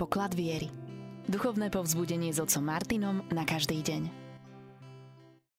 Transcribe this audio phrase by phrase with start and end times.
[0.00, 0.72] poklad viery.
[1.28, 4.08] Duchovné povzbudenie s otcom Martinom na každý deň.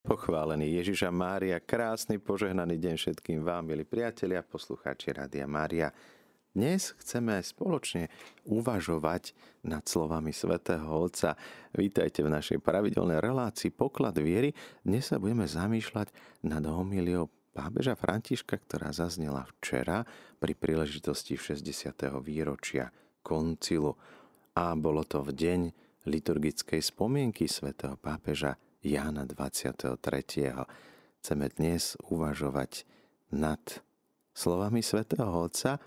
[0.02, 5.93] Pochválený Ježiša Mária, krásny požehnaný deň všetkým vám, milí priatelia, poslucháči Rádia Mária.
[6.57, 8.09] Dnes chceme spoločne
[8.49, 11.38] uvažovať nad slovami svätého Otca.
[11.78, 14.58] Vítajte v našej pravidelnej relácii Poklad viery.
[14.82, 16.10] Dnes sa budeme zamýšľať
[16.50, 20.02] nad homiliou pápeža Františka, ktorá zaznela včera
[20.42, 21.94] pri príležitosti 60.
[22.26, 22.89] výročia
[23.21, 24.02] koncilu.
[24.52, 25.62] A bolo to v deň
[26.12, 29.95] liturgickej spomienky svätého pápeža Jána 23.
[31.23, 32.84] Chceme dnes uvažovať
[33.31, 33.63] nad
[34.35, 35.79] slovami svätého Otca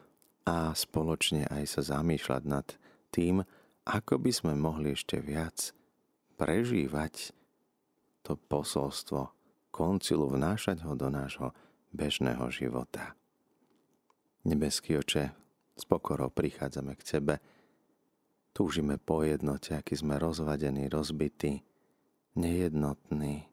[0.49, 2.65] a spoločne aj sa zamýšľať nad
[3.13, 3.45] tým,
[3.85, 5.77] ako by sme mohli ešte viac
[6.41, 7.37] prežívať
[8.25, 9.29] to posolstvo
[9.69, 11.53] koncilu, vnášať ho do nášho
[11.93, 13.13] bežného života.
[14.49, 15.37] Nebeský oče,
[15.77, 17.45] s pokorou prichádzame k Tebe.
[18.55, 21.67] Túžime po jednote, aký sme rozvadení, rozbití,
[22.39, 23.51] nejednotní.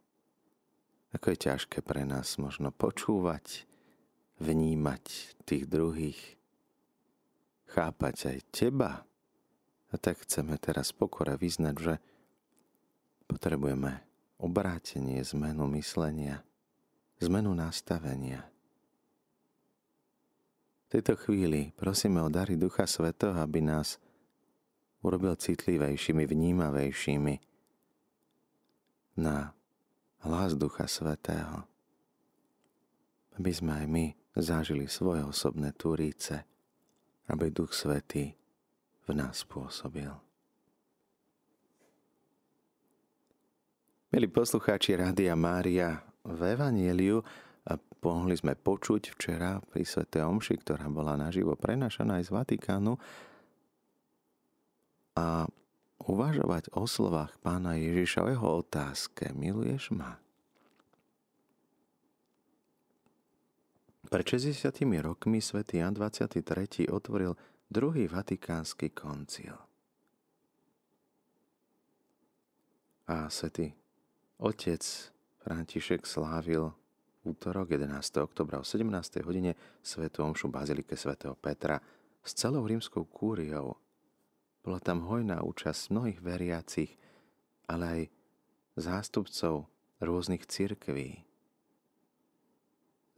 [1.11, 3.65] Ako je ťažké pre nás možno počúvať,
[4.37, 5.03] vnímať
[5.43, 6.21] tých druhých,
[7.73, 8.91] chápať aj Teba.
[9.91, 11.93] A tak chceme teraz pokore vyznať, že
[13.25, 14.05] potrebujeme
[14.37, 16.45] obrátenie, zmenu myslenia,
[17.19, 18.51] zmenu nastavenia
[20.91, 23.95] tejto chvíli prosíme o dary Ducha Svetého, aby nás
[25.01, 27.35] urobil citlivejšími, vnímavejšími
[29.17, 29.53] na
[30.25, 31.65] hlas Ducha Svetého.
[33.37, 34.05] Aby sme aj my
[34.37, 36.45] zažili svoje osobné turíce,
[37.27, 38.33] aby Duch Svetý
[39.05, 40.09] v nás pôsobil.
[44.11, 47.23] Milí poslucháči Rádia Mária, v Evangeliu
[48.01, 52.93] mohli sme počuť včera pri Svete Omši, ktorá bola naživo prenašaná aj z Vatikánu
[55.15, 55.45] a
[56.01, 60.17] uvažovať o slovách pána Ježiša, o jeho otázke, miluješ ma?
[64.11, 66.91] Pred 60 rokmi svätý Jan 23.
[66.91, 67.31] otvoril
[67.71, 69.55] druhý vatikánsky koncil.
[73.07, 73.71] A svätý
[74.35, 74.83] otec
[75.41, 76.75] František slávil
[77.23, 77.97] útorok 11.
[78.21, 79.23] oktobra o 17.
[79.23, 81.79] hodine svetu omšu Bazilike svätého Petra
[82.21, 83.80] s celou rímskou kúriou.
[84.61, 86.93] Bola tam hojná účasť mnohých veriacich,
[87.65, 88.01] ale aj
[88.77, 89.65] zástupcov
[89.97, 91.25] rôznych cirkví.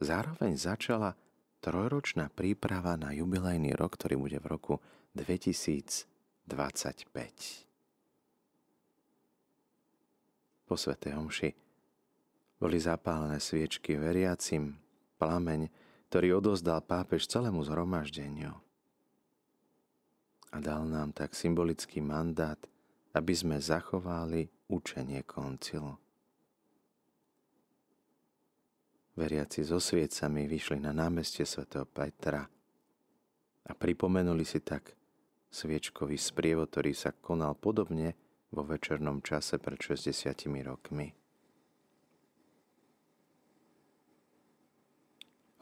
[0.00, 1.16] Zároveň začala
[1.60, 4.74] trojročná príprava na jubilejný rok, ktorý bude v roku
[5.16, 6.08] 2025.
[10.64, 11.50] Po Svetej Omši
[12.56, 14.80] boli zapálené sviečky veriacim,
[15.20, 15.68] plameň,
[16.08, 18.63] ktorý odozdal pápež celému zhromaždeniu.
[20.54, 22.58] A dal nám tak symbolický mandát,
[23.10, 25.98] aby sme zachovali učenie koncilu.
[29.14, 32.42] Veriaci so sviecami vyšli na námestie svätého Petra
[33.66, 34.94] a pripomenuli si tak
[35.50, 38.18] sviečkový sprievod, ktorý sa konal podobne
[38.50, 40.34] vo večernom čase pred 60
[40.66, 41.14] rokmi.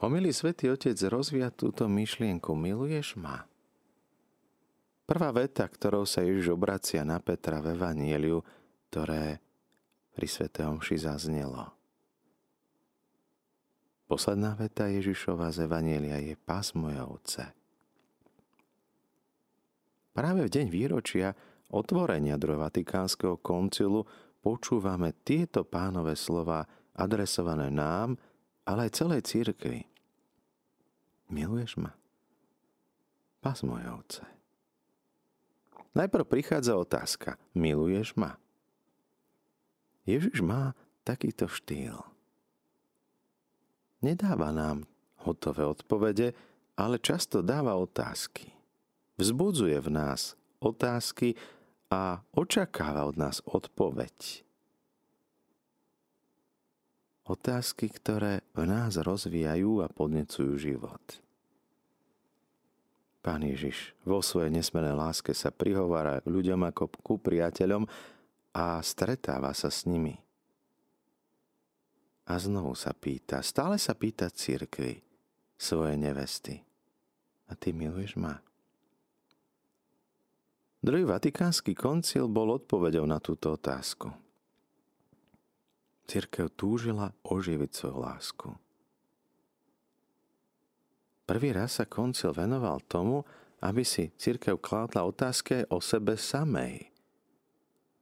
[0.01, 2.57] Homilý svätý Otec rozvíja túto myšlienku.
[2.57, 3.45] Miluješ ma?
[5.13, 8.41] Prvá veta, ktorou sa Ježiš obracia na Petra v Evanieliu,
[8.89, 9.37] ktoré
[10.09, 11.69] pri Svetého Omši zaznelo.
[14.09, 17.45] Posledná veta Ježišova z Evanielia je Pás moje ovce.
[20.17, 21.37] Práve v deň výročia
[21.69, 24.09] otvorenia druhého Vatikánskeho koncilu
[24.41, 26.65] počúvame tieto pánové slova
[26.97, 28.17] adresované nám,
[28.65, 29.85] ale aj celej církvi.
[31.29, 31.93] Miluješ ma?
[33.45, 34.25] Pás moje ovce.
[35.93, 37.37] Najprv prichádza otázka.
[37.53, 38.41] Miluješ ma?
[40.09, 40.73] Ježiš má
[41.05, 41.95] takýto štýl.
[44.03, 44.83] Nedáva nám
[45.23, 46.35] hotové odpovede,
[46.75, 48.51] ale často dáva otázky.
[49.15, 51.39] Vzbudzuje v nás otázky
[51.87, 54.43] a očakáva od nás odpoveď.
[57.23, 61.22] Otázky, ktoré v nás rozvíjajú a podnecujú život.
[63.23, 67.87] Pán Ježiš vo svojej nesmenej láske sa prihovára ľuďom ako ku priateľom
[68.51, 70.19] a stretáva sa s nimi.
[72.27, 74.99] A znovu sa pýta, stále sa pýta církvy,
[75.55, 76.59] svoje nevesty.
[77.47, 78.43] A ty miluješ ma?
[80.83, 84.11] Druhý vatikánsky koncil bol odpovedou na túto otázku.
[86.03, 88.47] Církev túžila oživiť svoju lásku.
[91.23, 93.23] Prvý raz sa koncil venoval tomu,
[93.63, 96.91] aby si církev kládla otázky o sebe samej.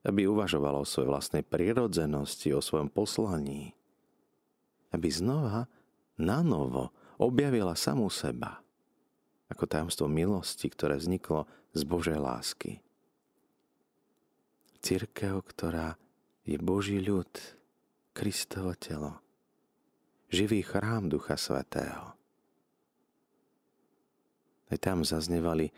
[0.01, 3.77] Aby uvažovala o svojej vlastnej prirodzenosti, o svojom poslaní.
[4.89, 5.69] Aby znova,
[6.17, 6.89] na novo,
[7.21, 8.65] objavila samú seba.
[9.53, 11.45] Ako tajomstvo milosti, ktoré vzniklo
[11.77, 12.81] z Božej lásky.
[14.81, 15.93] Církev, ktorá
[16.41, 17.29] je Boží ľud,
[18.17, 19.21] Kristovo telo,
[20.33, 22.20] živý chrám Ducha Svetého.
[24.71, 25.69] Aj tam zaznevali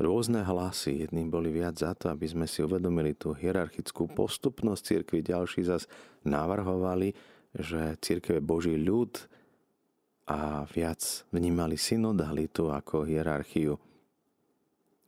[0.00, 1.04] rôzne hlasy.
[1.04, 5.20] Jedným boli viac za to, aby sme si uvedomili tú hierarchickú postupnosť církvy.
[5.26, 5.90] Ďalší zas
[6.22, 7.12] navrhovali,
[7.52, 9.18] že církev je Boží ľud
[10.30, 13.74] a viac vnímali synodalitu ako hierarchiu.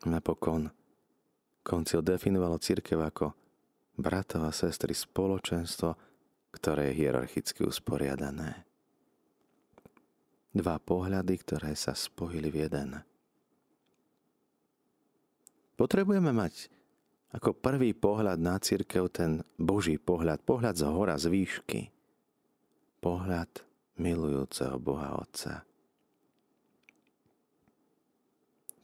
[0.02, 0.66] Napokon
[1.62, 3.30] koncil definovalo církev ako
[3.94, 5.94] bratov a sestry spoločenstvo,
[6.50, 8.66] ktoré je hierarchicky usporiadané.
[10.52, 13.11] Dva pohľady, ktoré sa spojili v jeden.
[15.82, 16.70] Potrebujeme mať
[17.34, 21.90] ako prvý pohľad na církev ten Boží pohľad, pohľad z hora, z výšky.
[23.02, 23.50] Pohľad
[23.98, 25.66] milujúceho Boha Otca.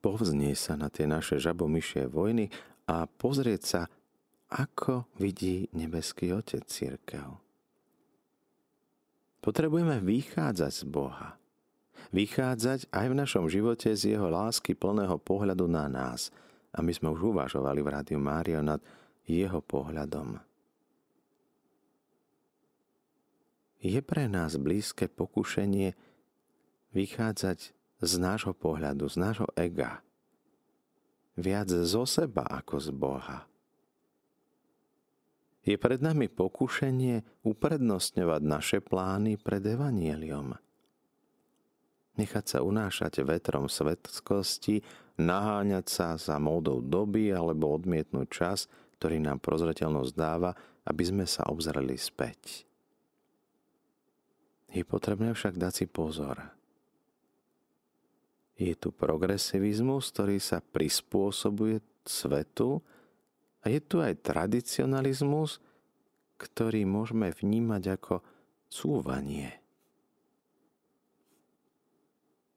[0.02, 2.50] Povznie sa na tie naše žabomyšie vojny
[2.90, 3.86] a pozrieť sa,
[4.50, 7.30] ako vidí nebeský Otec církev.
[9.38, 11.38] Potrebujeme vychádzať z Boha.
[12.10, 16.34] Vychádzať aj v našom živote z Jeho lásky plného pohľadu na nás.
[16.78, 18.78] A my sme už uvažovali v Rádiu Mário nad
[19.26, 20.38] Jeho pohľadom.
[23.82, 25.94] Je pre nás blízke pokušenie
[26.94, 27.58] vychádzať
[27.98, 30.02] z nášho pohľadu, z nášho ega.
[31.38, 33.48] Viac zo seba ako z Boha
[35.68, 40.56] je pred nami pokušenie uprednostňovať naše plány pred evanieliom.
[42.16, 44.80] Nechať sa unášať vetrom svetskosti,
[45.18, 48.58] naháňať sa za módou doby alebo odmietnúť čas,
[48.98, 50.54] ktorý nám prozreteľnosť dáva,
[50.86, 52.64] aby sme sa obzreli späť.
[54.70, 56.38] Je potrebné však dať si pozor.
[58.58, 62.82] Je tu progresivizmus, ktorý sa prispôsobuje svetu,
[63.62, 65.58] a je tu aj tradicionalizmus,
[66.38, 68.22] ktorý môžeme vnímať ako
[68.70, 69.58] cúvanie,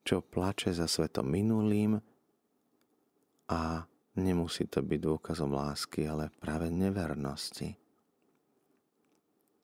[0.06, 1.98] čo plače za svetom minulým
[3.52, 3.84] a
[4.16, 7.76] nemusí to byť dôkazom lásky, ale práve nevernosti.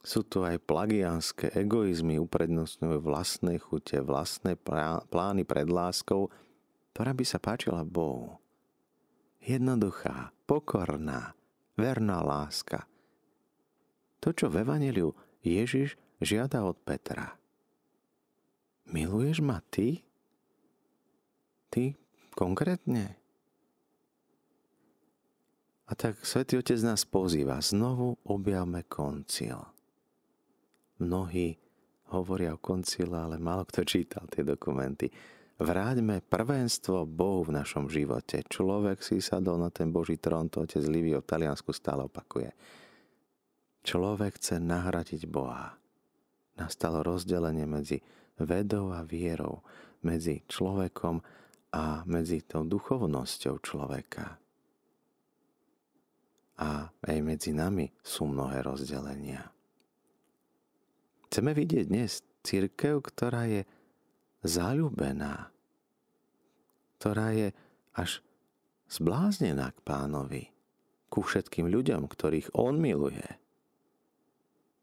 [0.03, 4.59] Sú tu aj plagianské egoizmy, uprednostňujú vlastné chute, vlastné
[5.11, 6.31] plány pred láskou,
[6.95, 8.39] ktorá by sa páčila Bohu.
[9.43, 11.35] Jednoduchá, pokorná,
[11.75, 12.87] verná láska.
[14.23, 17.35] To, čo v Evangeliu Ježiš žiada od Petra.
[18.87, 20.03] Miluješ ma ty?
[21.67, 21.99] Ty
[22.31, 23.19] konkrétne?
[25.87, 29.55] A tak Svetý Otec nás pozýva, znovu objavme koncil.
[30.99, 31.55] Mnohí
[32.11, 35.07] hovoria o koncile, ale málo kto čítal tie dokumenty.
[35.57, 38.43] Vráťme prvenstvo Bohu v našom živote.
[38.45, 42.51] Človek si sadol na ten Boží trón, to otec Livio v Taliansku stále opakuje.
[43.87, 45.71] Človek chce nahradiť Boha.
[46.59, 48.03] Nastalo rozdelenie medzi
[48.37, 49.63] vedou a vierou,
[50.03, 51.23] medzi človekom
[51.73, 54.37] a medzi tou duchovnosťou človeka.
[56.57, 59.45] A aj medzi nami sú mnohé rozdelenia.
[61.29, 63.61] Chceme vidieť dnes církev, ktorá je
[64.41, 65.53] zalúbená,
[66.97, 67.53] ktorá je
[67.93, 68.25] až
[68.89, 70.43] zbláznená k pánovi,
[71.07, 73.25] ku všetkým ľuďom, ktorých on miluje.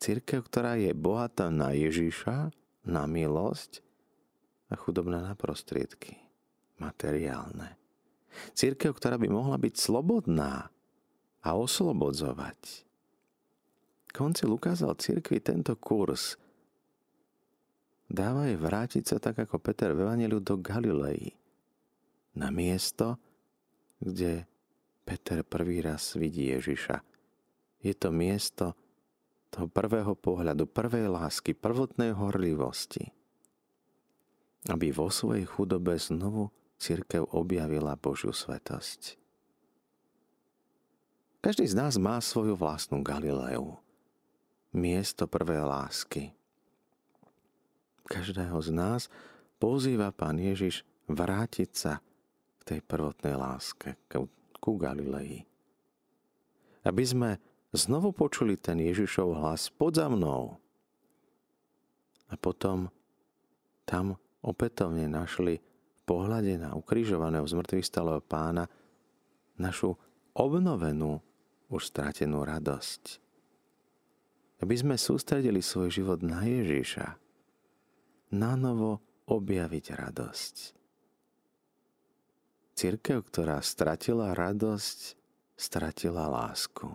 [0.01, 2.53] Církev, ktorá je bohatá na Ježiša,
[2.85, 3.81] na milosť
[4.69, 6.21] a chudobná na prostriedky,
[6.77, 7.81] materiálne.
[8.53, 10.74] Církev, ktorá by mohla byť slobodná
[11.45, 12.89] a oslobodzovať.
[14.11, 16.35] Koncil ukázal církvi tento kurz–
[18.15, 21.35] dáva jej vrátiť sa tak ako Peter v Evangeliu do Galilei.
[22.39, 23.19] Na miesto,
[23.99, 24.47] kde
[25.03, 27.03] Peter prvý raz vidí Ježiša.
[27.85, 28.79] Je to miesto
[29.53, 33.13] toho prvého pohľadu, prvej lásky, prvotnej horlivosti.
[34.67, 36.49] Aby vo svojej chudobe znovu
[36.81, 39.21] církev objavila Božiu svetosť.
[41.45, 43.77] Každý z nás má svoju vlastnú Galileu.
[44.73, 46.33] Miesto prvej lásky
[48.05, 49.03] každého z nás
[49.57, 51.99] pozýva Pán Ježiš vrátiť sa
[52.61, 53.97] k tej prvotnej láske,
[54.61, 55.45] ku Galilei.
[56.85, 57.31] Aby sme
[57.73, 60.57] znovu počuli ten Ježišov hlas pod za mnou.
[62.29, 62.89] A potom
[63.85, 68.69] tam opätovne našli v pohľade na ukrižovaného zmrtvých stalého pána
[69.57, 69.97] našu
[70.37, 71.21] obnovenú,
[71.75, 73.19] už stratenú radosť.
[74.63, 77.19] Aby sme sústredili svoj život na Ježiša,
[78.31, 80.55] na novo objaviť radosť.
[82.75, 84.99] Církev, ktorá stratila radosť,
[85.55, 86.91] stratila lásku.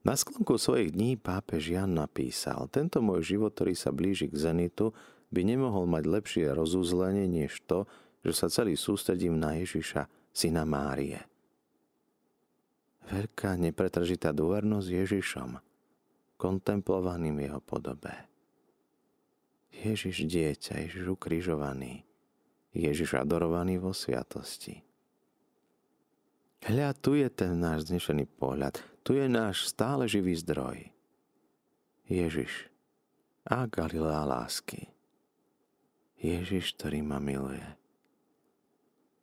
[0.00, 4.96] Na sklonku svojich dní pápež Jan napísal, tento môj život, ktorý sa blíži k zenitu,
[5.28, 7.84] by nemohol mať lepšie rozuzlenie než to,
[8.24, 11.29] že sa celý sústredím na Ježiša, syna Márie.
[13.08, 15.50] Veľká nepretržitá dôvernosť Ježišom,
[16.36, 18.12] kontemplovaným jeho podobe.
[19.72, 22.04] Ježiš dieťa, Ježiš ukrižovaný,
[22.76, 24.84] Ježiš adorovaný vo sviatosti.
[26.60, 30.92] Hľa, tu je ten náš znešený pohľad, tu je náš stále živý zdroj.
[32.04, 32.68] Ježiš
[33.48, 34.92] a Galilea lásky.
[36.20, 37.64] Ježiš, ktorý ma miluje.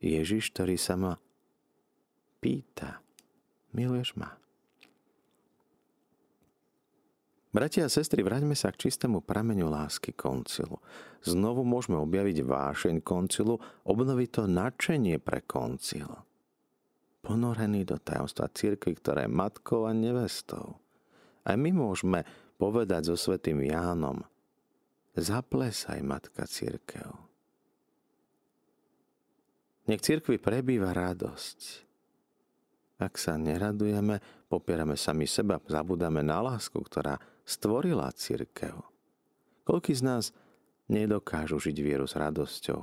[0.01, 1.13] Ježiš, ktorý sa ma
[2.41, 3.05] pýta,
[3.77, 4.34] miluješ ma?
[7.57, 10.77] Bratia a sestry, vráťme sa k čistému prameňu lásky koncilu.
[11.25, 16.22] Znovu môžeme objaviť vášeň koncilu, obnoviť to nadšenie pre koncil.
[17.25, 20.77] Ponorený do tajomstva církvy, ktorá je matkou a nevestou.
[21.48, 22.27] Aj my môžeme
[22.62, 24.22] povedať so svetým Jánom,
[25.17, 27.10] zaplesaj, matka církev.
[29.88, 31.87] Nech církvi prebýva radosť.
[32.97, 34.17] Ak sa neradujeme,
[34.49, 38.73] popierame sami seba, zabudáme na lásku, ktorá stvorila církev.
[39.69, 40.23] Koľký z nás
[40.89, 42.81] nedokážu žiť vieru s radosťou?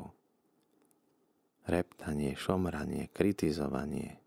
[1.67, 4.23] Reptanie, šomranie, kritizovanie.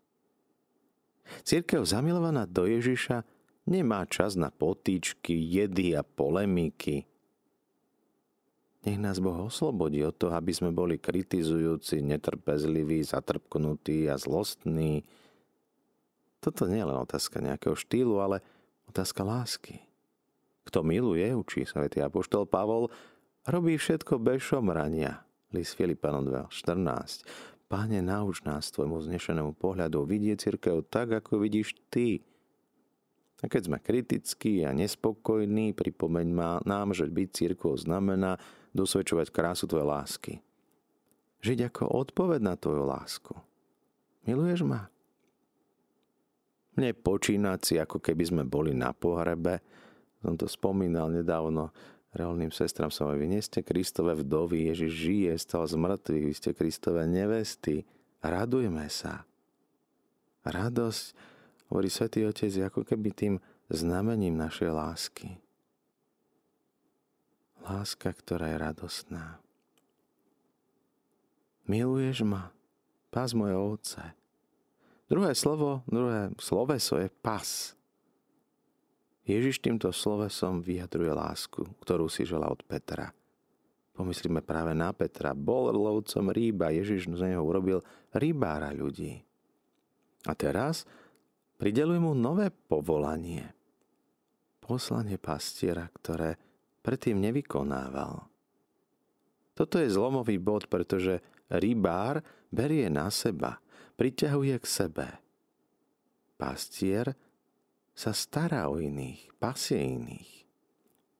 [1.46, 3.24] Církev zamilovaná do Ježiša
[3.68, 7.08] nemá čas na potýčky, jedy a polemiky.
[8.84, 15.04] Nech nás Boh oslobodí od toho, aby sme boli kritizujúci, netrpezliví, zatrpknutí a zlostní.
[16.38, 18.42] Toto nie je len otázka nejakého štýlu, ale
[18.86, 19.82] otázka lásky.
[20.68, 22.92] Kto miluje, učí svätý Apoštol Pavol,
[23.48, 25.24] robí všetko bez šomrania.
[25.50, 27.24] List Filipanom 2.14.
[27.68, 32.20] Páne, nauč nás tvojmu znešenému pohľadu vidieť církev tak, ako vidíš ty.
[33.40, 36.26] A keď sme kritickí a nespokojní, pripomeň
[36.64, 38.36] nám, že byť církvou znamená
[38.76, 40.32] dosvedčovať krásu tvojej lásky.
[41.40, 43.32] Žiť ako odpoveď na tvoju lásku.
[44.26, 44.90] Miluješ ma?
[46.78, 49.58] Mne počínať si, ako keby sme boli na pohrebe,
[50.22, 51.74] som to spomínal nedávno
[52.14, 56.50] reálnym sestram som vy nie ste Kristové vdovy, Ježiš žije, stal z mŕtvych, vy ste
[56.56, 57.84] Kristové nevesty.
[58.24, 59.22] Radujme sa.
[60.42, 61.04] Radosť,
[61.68, 63.34] hovorí Svetý Otec, je ako keby tým
[63.68, 65.28] znamením našej lásky.
[67.62, 69.24] Láska, ktorá je radostná.
[71.68, 72.48] Miluješ ma,
[73.12, 74.00] pás moje ovce.
[75.08, 77.72] Druhé slovo, druhé sloveso je pas.
[79.24, 83.08] Ježiš týmto slovesom vyjadruje lásku, ktorú si žela od Petra.
[83.96, 85.32] Pomyslíme práve na Petra.
[85.32, 87.80] Bol lovcom rýba, Ježiš z neho urobil
[88.12, 89.24] rybára ľudí.
[90.28, 90.84] A teraz
[91.56, 93.48] prideluje mu nové povolanie.
[94.60, 96.36] Poslanie pastiera, ktoré
[96.84, 98.28] predtým nevykonával.
[99.56, 101.18] Toto je zlomový bod, pretože
[101.52, 102.20] rybár
[102.52, 103.60] berie na seba,
[103.96, 105.08] priťahuje k sebe.
[106.38, 107.18] Pastier
[107.98, 110.46] sa stará o iných, pasie iných.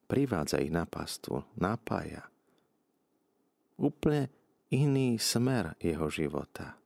[0.09, 2.25] Privádza ich na pastu, napája.
[3.77, 4.31] Úplne
[4.73, 6.79] iný smer jeho života.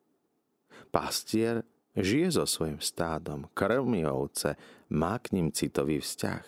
[0.91, 1.63] Pastier
[1.95, 4.57] žije so svojim stádom, krmi ovce,
[4.91, 6.47] má k ním citový vzťah.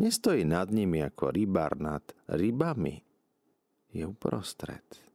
[0.00, 3.04] Nestojí nad nimi ako rybár nad rybami.
[3.92, 5.09] Je uprostred.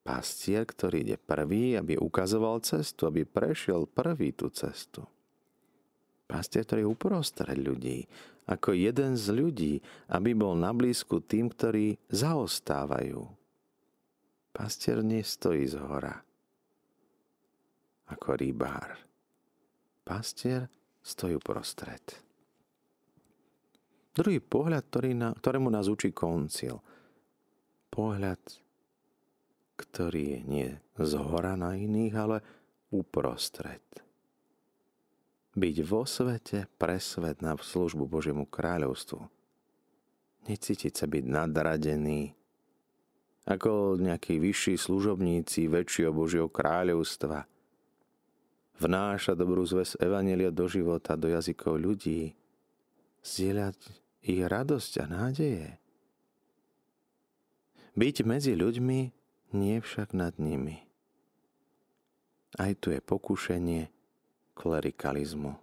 [0.00, 5.04] Pastier, ktorý ide prvý, aby ukazoval cestu, aby prešiel prvý tú cestu.
[6.24, 8.08] Pastier, ktorý je uprostred ľudí,
[8.48, 9.74] ako jeden z ľudí,
[10.10, 13.28] aby bol na blízku tým, ktorí zaostávajú.
[14.50, 16.24] Pastier nestojí z hora
[18.10, 18.98] ako rybár.
[20.02, 20.66] Pastier
[21.00, 22.02] stojí uprostred.
[24.10, 26.82] Druhý pohľad, ktorý na, ktorému nás učí koncil.
[27.94, 28.42] Pohľad,
[29.80, 30.68] ktorý je nie
[31.00, 32.36] z hora na iných, ale
[32.92, 33.80] uprostred
[35.60, 39.20] byť vo svete pre svet na službu Božiemu kráľovstvu.
[40.46, 42.32] Necítiť sa byť nadradený,
[43.44, 47.44] ako nejakí vyšší služobníci väčšieho Božieho kráľovstva.
[48.80, 52.32] Vnáša dobrú zväz Evanelia do života, do jazykov ľudí.
[53.20, 53.76] Zdieľať
[54.24, 55.68] ich radosť a nádeje.
[57.92, 59.00] Byť medzi ľuďmi,
[59.56, 60.84] nie však nad nimi.
[62.58, 63.90] Aj tu je pokušenie
[64.58, 65.54] klerikalizmu.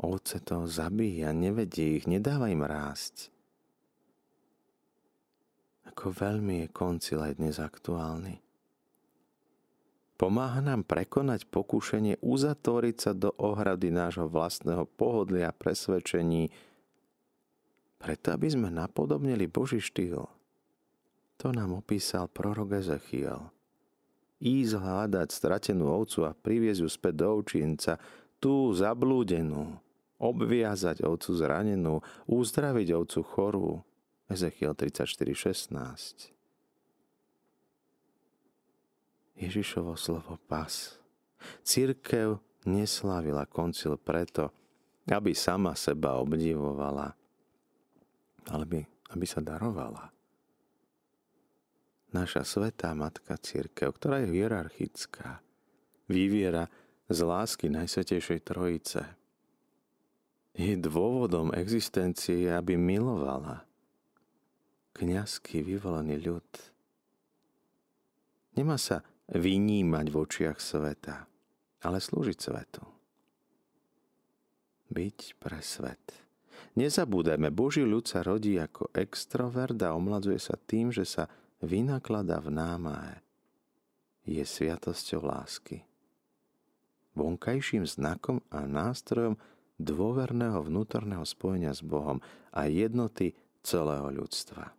[0.00, 3.28] Ovce to zabíja, nevedí ich, nedáva im rásť.
[5.92, 8.40] Ako veľmi je koncil aj dnes aktuálny.
[10.16, 16.52] Pomáha nám prekonať pokušenie uzatvoriť sa do ohrady nášho vlastného pohodlia a presvedčení,
[18.00, 20.39] preto aby sme napodobnili Boží štýl.
[21.40, 23.48] To nám opísal prorok Ezechiel.
[24.44, 27.96] Ísť hľadať stratenú ovcu a priviesť ju späť do ovčinca,
[28.36, 29.80] tú zablúdenú,
[30.20, 33.70] obviazať ovcu zranenú, uzdraviť ovcu chorú.
[34.28, 36.36] Ezechiel 34.16.
[39.40, 41.00] Ježišovo slovo pas.
[41.64, 42.36] Církev
[42.68, 44.52] neslávila koncil preto,
[45.08, 47.16] aby sama seba obdivovala,
[48.52, 48.80] ale by,
[49.16, 50.19] aby sa darovala.
[52.10, 55.38] Naša svetá matka církev, ktorá je hierarchická,
[56.10, 56.66] vyviera
[57.06, 59.02] z lásky Najsvetejšej Trojice.
[60.58, 63.62] Jej dôvodom existencie je, aby milovala
[64.98, 66.50] kňazský vyvolený ľud.
[68.58, 71.30] Nemá sa vynímať v očiach sveta,
[71.86, 72.82] ale slúžiť svetu.
[74.90, 76.02] Byť pre svet.
[76.74, 82.48] Nezabúdajme, Boží ľud sa rodí ako extrovert a omladzuje sa tým, že sa vynaklada v
[82.52, 83.16] námahe.
[84.24, 85.84] Je sviatosťou lásky.
[87.16, 89.40] Vonkajším znakom a nástrojom
[89.80, 92.20] dôverného vnútorného spojenia s Bohom
[92.52, 93.32] a jednoty
[93.64, 94.72] celého ľudstva.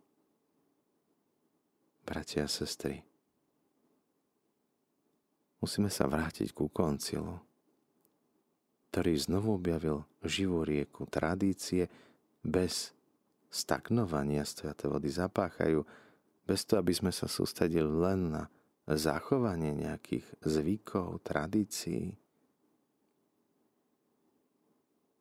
[2.02, 2.98] Bratia a sestry,
[5.62, 7.38] musíme sa vrátiť ku koncilu,
[8.90, 11.86] ktorý znovu objavil živú rieku tradície
[12.42, 12.90] bez
[13.52, 15.86] stagnovania sviate vody zapáchajú,
[16.52, 18.44] bez toho, aby sme sa sústredili len na
[18.84, 22.12] zachovanie nejakých zvykov, tradícií,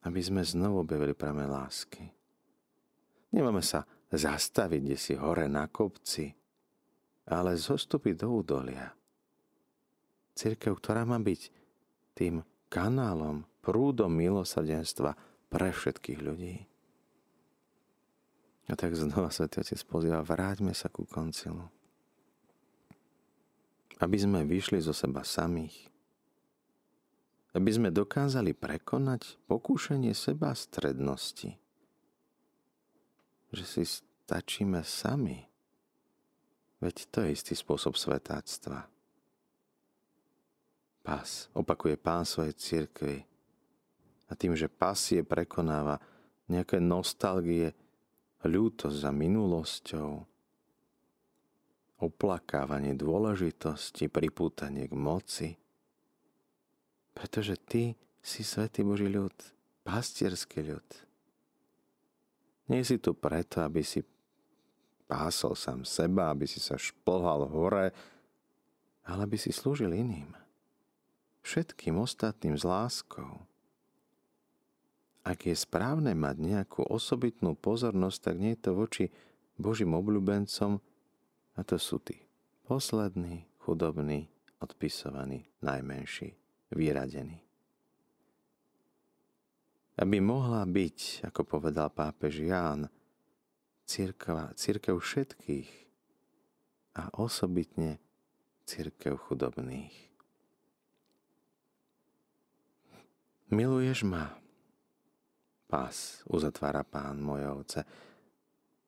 [0.04, 2.04] aby sme znovu objavili práve lásky.
[3.32, 6.36] Nemáme sa zastaviť kde si hore na kopci,
[7.32, 8.92] ale zostúpiť do údolia
[10.36, 11.42] Církev, ktorá má byť
[12.16, 15.16] tým kanálom, prúdom milosadenstva
[15.52, 16.71] pre všetkých ľudí.
[18.70, 21.70] A tak znova sa Otec pozýva, vráťme sa ku koncilu.
[24.02, 25.90] Aby sme vyšli zo seba samých.
[27.52, 31.58] Aby sme dokázali prekonať pokúšanie seba strednosti.
[33.52, 35.46] Že si stačíme sami.
[36.80, 38.92] Veď to je istý spôsob svetáctva
[41.02, 41.50] pás.
[41.58, 43.26] Opakuje pán svojej církvy.
[44.30, 46.00] A tým, že pasie prekonáva
[46.48, 47.76] nejaké nostalgie,
[48.46, 50.10] ľútosť za minulosťou,
[52.02, 55.50] oplakávanie dôležitosti, pripútanie k moci.
[57.14, 57.84] Pretože ty
[58.22, 59.36] si svätý Boží ľud,
[59.86, 60.88] pastierský ľud.
[62.72, 64.02] Nie si tu preto, aby si
[65.06, 67.94] pásol sám seba, aby si sa šplhal hore,
[69.06, 70.42] ale aby si slúžil iným
[71.42, 73.42] všetkým ostatným s láskou.
[75.22, 79.06] Ak je správne mať nejakú osobitnú pozornosť, tak nie je to voči
[79.62, 80.82] Božím obľúbencom,
[81.52, 82.18] a to sú tí
[82.66, 84.26] poslední, chudobní,
[84.58, 86.34] odpisovaní, najmenší,
[86.74, 87.38] vyradení.
[90.02, 92.90] Aby mohla byť, ako povedal pápež Ján,
[93.86, 95.70] církev, církev všetkých
[96.98, 98.02] a osobitne
[98.66, 99.94] církev chudobných.
[103.52, 104.41] Miluješ ma?
[105.72, 107.80] Pás, uzatvára pán moje ovce.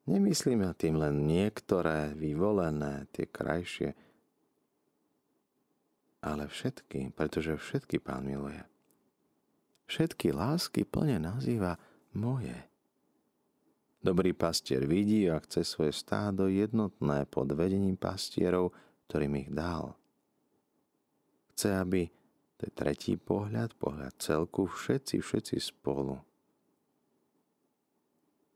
[0.04, 3.96] Nemyslíme tým len niektoré vyvolené, tie krajšie,
[6.20, 8.60] ale všetky, pretože všetky pán miluje.
[9.88, 11.80] Všetky lásky plne nazýva
[12.20, 12.68] moje.
[14.04, 18.76] Dobrý pastier vidí a chce svoje stádo jednotné pod vedením pastierov,
[19.08, 19.96] ktorým ich dal.
[21.56, 22.12] Chce, aby
[22.60, 26.33] to je tretí pohľad, pohľad celku, všetci, všetci spolu.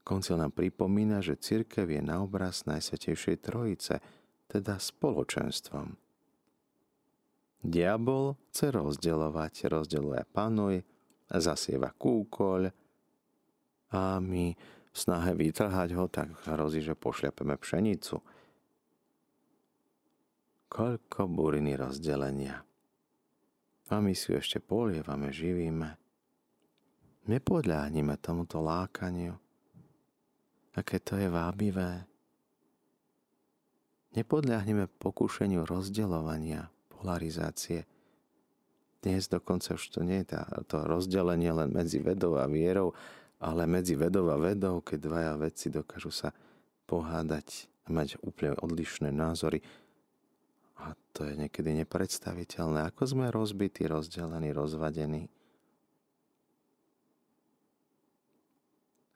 [0.07, 3.99] Koncil nám pripomína, že církev je na obraz Najsvetejšej Trojice,
[4.47, 5.99] teda spoločenstvom.
[7.59, 10.79] Diabol chce rozdeľovať, rozdeľuje panuj,
[11.27, 12.71] zasieva kúkoľ
[13.91, 18.23] a my v snahe vytrhať ho, tak hrozí, že pošľapeme pšenicu.
[20.71, 22.63] Koľko buriny rozdelenia.
[23.91, 25.99] A my si ju ešte polievame, živíme.
[27.27, 29.46] Nepodľahnime tomuto lákaniu.
[30.77, 32.05] Aké to je vábivé.
[34.13, 37.85] nepodľahneme pokušeniu rozdeľovania, polarizácie.
[39.01, 40.37] Dnes dokonca už to nie je
[40.69, 42.93] to rozdelenie len medzi vedou a vierou,
[43.37, 46.29] ale medzi vedou a vedou, keď dvaja vedci dokážu sa
[46.89, 49.61] pohádať a mať úplne odlišné názory.
[50.77, 52.89] A to je niekedy nepredstaviteľné.
[52.89, 55.29] Ako sme rozbití, rozdelení, rozvadení.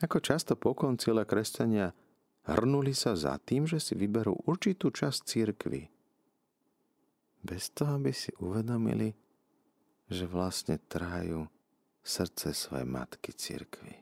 [0.02, 1.94] Ako často po koncile kresťania
[2.50, 5.82] hrnuli sa za tým, že si vyberú určitú časť církvy.
[7.46, 9.14] Bez toho, aby si uvedomili,
[10.10, 11.46] že vlastne trájú
[12.02, 13.94] srdce svojej matky církvy.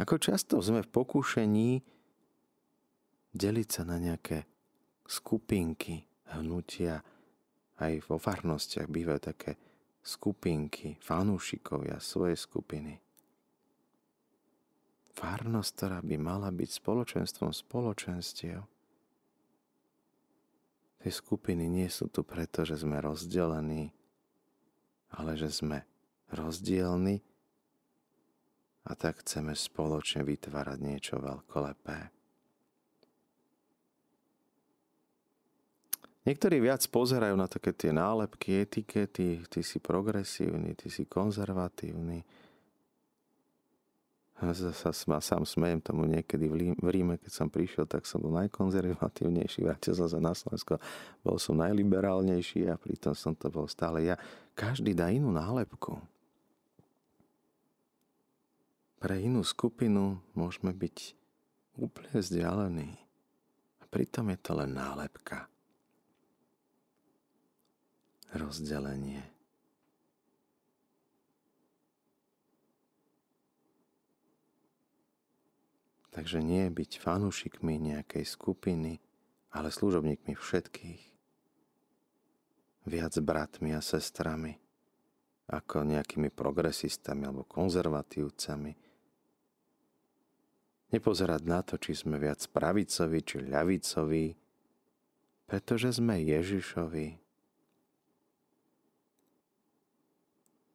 [0.00, 1.84] Ako často sme v pokúšení
[3.36, 4.48] deliť sa na nejaké
[5.04, 7.04] skupinky, hnutia,
[7.76, 9.52] aj vo farnostiach bývajú také
[10.00, 13.07] skupinky, fanúšikovia, svoje skupiny
[15.18, 18.62] farnosť, ktorá by mala byť spoločenstvom spoločenstiev.
[21.02, 23.90] Tie skupiny nie sú tu preto, že sme rozdelení,
[25.10, 25.82] ale že sme
[26.30, 27.18] rozdielni
[28.86, 32.14] a tak chceme spoločne vytvárať niečo veľkolepé.
[36.28, 42.20] Niektorí viac pozerajú na také tie nálepky, etikety, ty si progresívny, ty si konzervatívny,
[44.38, 49.98] sa sám smejem tomu niekedy v Ríme, keď som prišiel, tak som bol najkonzervatívnejší, vrátil
[49.98, 50.78] som sa na Slovensko,
[51.26, 54.14] bol som najliberálnejší a pritom som to bol stále ja.
[54.54, 55.98] Každý dá inú nálepku.
[58.98, 61.18] Pre inú skupinu môžeme byť
[61.78, 62.90] úplne vzdialení.
[63.82, 65.50] A pritom je to len nálepka.
[68.34, 69.37] Rozdelenie.
[76.18, 78.98] Takže nie byť fanúšikmi nejakej skupiny,
[79.54, 81.02] ale služobníkmi všetkých.
[82.90, 84.58] Viac bratmi a sestrami,
[85.46, 88.74] ako nejakými progresistami alebo konzervatívcami.
[90.90, 94.34] Nepozerať na to, či sme viac pravicovi či ľavicovi,
[95.46, 97.14] pretože sme Ježišovi.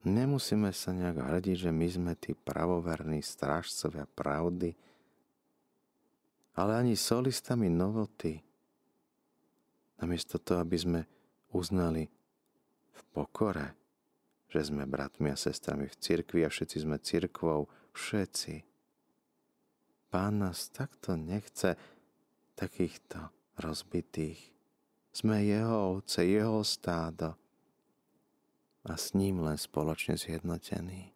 [0.08, 4.93] Nemusíme sa nejak hrdiť, že my sme tí pravoverní strážcovia pravdy,
[6.54, 8.42] ale ani solistami novoty.
[10.02, 11.02] Namiesto toho, aby sme
[11.54, 12.06] uznali
[12.94, 13.74] v pokore,
[14.50, 18.62] že sme bratmi a sestrami v cirkvi a všetci sme cirkvou, všetci.
[20.14, 21.74] Pán nás takto nechce
[22.54, 24.54] takýchto rozbitých.
[25.14, 27.38] Sme jeho ovce, jeho stádo
[28.84, 31.13] a s ním len spoločne zjednotení.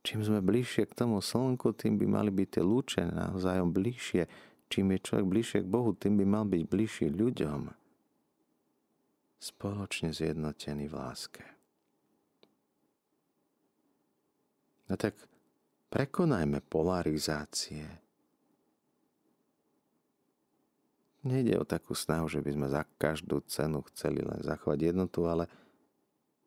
[0.00, 4.24] Čím sme bližšie k tomu slnku, tým by mali byť tie lúče navzájom bližšie.
[4.72, 7.68] Čím je človek bližšie k Bohu, tým by mal byť bližší ľuďom.
[9.40, 11.44] Spoločne zjednotený v láske.
[14.88, 15.14] No tak
[15.92, 17.86] prekonajme polarizácie.
[21.20, 25.44] Nejde o takú snahu, že by sme za každú cenu chceli len zachovať jednotu, ale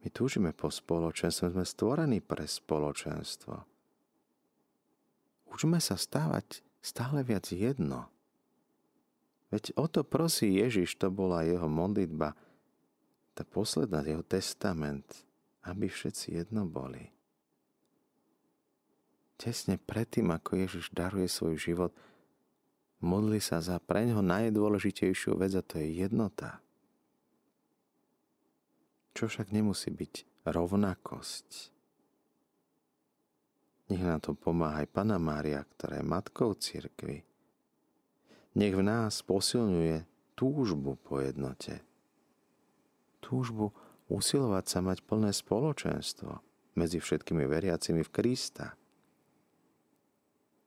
[0.04, 3.56] my túžime po spoločenstve, sme stvorení pre spoločenstvo.
[5.48, 8.12] Učme sa stávať stále viac jedno.
[9.48, 12.36] Veď o to prosí Ježiš, to bola jeho modlitba,
[13.32, 15.08] tá posledná, jeho testament,
[15.64, 17.08] aby všetci jedno boli.
[19.40, 21.92] Tesne predtým, ako Ježiš daruje svoj život,
[23.00, 26.63] modli sa za preňho najdôležitejšiu vec a to je jednota
[29.14, 31.50] čo však nemusí byť rovnakosť.
[33.94, 37.22] Nech nám to pomáha aj Pana Mária, ktorá je matkou cirkvy.
[38.58, 41.82] Nech v nás posilňuje túžbu po jednote.
[43.22, 43.74] Túžbu
[44.10, 46.42] usilovať sa mať plné spoločenstvo
[46.74, 48.74] medzi všetkými veriacimi v Krista.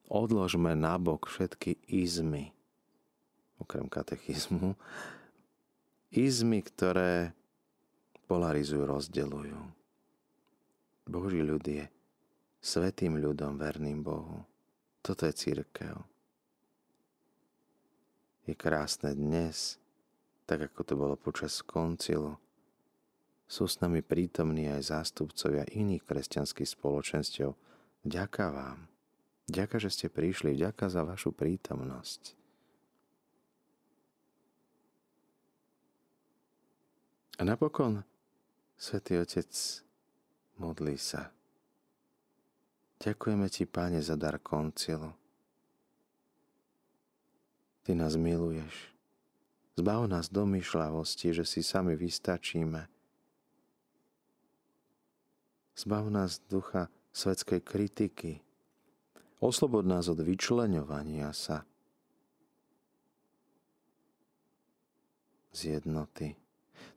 [0.07, 2.55] Odložme nabok všetky izmy,
[3.59, 4.79] okrem katechizmu,
[6.15, 7.35] izmy, ktoré
[8.27, 9.61] polarizujú, rozdeľujú.
[11.07, 11.87] Boží ľud je
[12.59, 14.43] svetým ľudom, verným Bohu.
[15.01, 15.95] Toto je církev.
[18.47, 19.79] Je krásne dnes,
[20.51, 22.39] tak ako to bolo počas koncilu.
[23.47, 27.55] Sú s nami prítomní aj zástupcovia iných kresťanských spoločenstiev.
[28.03, 28.91] Ďaká vám.
[29.47, 30.59] Ďaká, že ste prišli.
[30.59, 32.35] Ďaká za vašu prítomnosť.
[37.39, 38.03] A napokon
[38.77, 39.49] Svetý Otec,
[40.61, 41.33] modlí sa.
[43.01, 45.17] Ďakujeme Ti, Páne, za dar koncilu.
[47.89, 48.93] Ty nás miluješ.
[49.77, 52.89] Zbav nás domýšľavosti, že si sami vystačíme.
[55.77, 58.41] Zbav nás ducha svetskej kritiky.
[59.41, 61.69] Oslobod nás od vyčleňovania sa
[65.53, 66.46] z jednoty.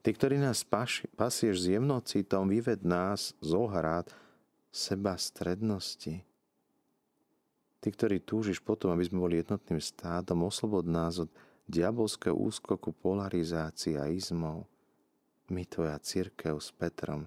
[0.00, 0.64] Ty, ktorý nás
[1.16, 4.08] pasieš s jemnocitom, vyved nás z ohrad
[4.70, 6.24] seba strednosti.
[7.80, 11.32] Ty, ktorý túžiš potom, aby sme boli jednotným stádom, oslobod nás od
[11.64, 14.68] diabolského úskoku polarizácií a izmov.
[15.48, 17.26] My, tvoja církev s Petrom,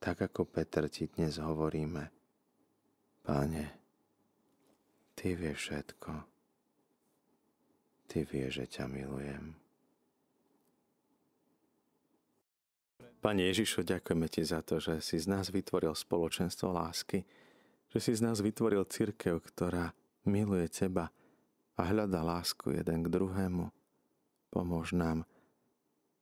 [0.00, 2.08] tak ako Petr ti dnes hovoríme.
[3.20, 3.64] Páne,
[5.12, 6.12] Ty vieš všetko.
[8.08, 9.59] Ty vieš, že ťa milujem.
[13.20, 17.28] Pane Ježišu, ďakujeme Ti za to, že si z nás vytvoril spoločenstvo lásky,
[17.92, 19.92] že si z nás vytvoril církev, ktorá
[20.24, 21.12] miluje Teba
[21.76, 23.68] a hľada lásku jeden k druhému.
[24.48, 25.28] Pomôž nám,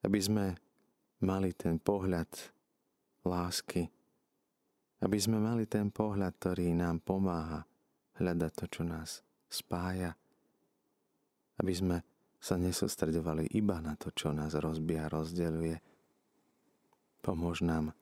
[0.03, 0.59] aby sme
[1.23, 2.27] mali ten pohľad
[3.23, 3.87] lásky,
[4.99, 7.63] aby sme mali ten pohľad, ktorý nám pomáha
[8.19, 10.19] hľadať to, čo nás spája,
[11.63, 11.97] aby sme
[12.43, 15.98] sa nesústredovali iba na to, čo nás rozbíja, rozdeľuje.
[17.21, 17.93] Pomôž nám,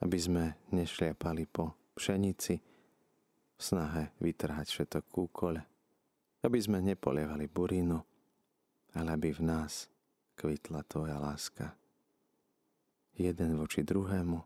[0.00, 2.60] aby sme nešliapali po pšenici,
[3.54, 5.62] v snahe vytrhať všetok kúkole,
[6.42, 8.02] aby sme nepolievali burinu,
[8.98, 9.86] ale aby v nás
[10.34, 11.78] kvitla Tvoja láska.
[13.14, 14.38] Jeden voči druhému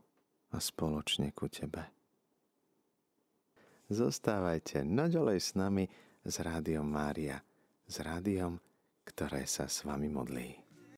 [0.53, 1.89] a spoločne ku Tebe.
[3.89, 5.89] Zostávajte naďalej s nami
[6.21, 7.41] z Rádiom Mária,
[7.89, 8.61] s rádiom,
[9.01, 10.68] ktoré sa s vami modlí.